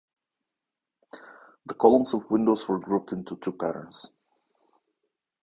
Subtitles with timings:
[1.67, 4.11] The columns of windows are grouped into two patterns.